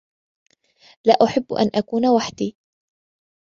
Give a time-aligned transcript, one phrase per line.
[1.05, 2.57] لا أحب أن أكون وحدي.